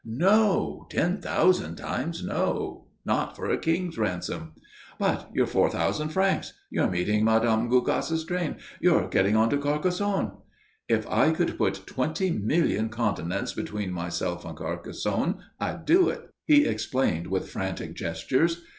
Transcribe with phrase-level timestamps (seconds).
[0.03, 4.53] "No ten thousand times no; not for a king's ransom."
[4.97, 7.69] "But your four thousand francs your meeting Mme.
[7.69, 10.31] Gougasse's train your getting on to Carcassonne?"
[10.89, 16.65] "If I could put twenty million continents between myself and Carcassonne I'd do it," he
[16.65, 18.59] explained, with frantic gestures.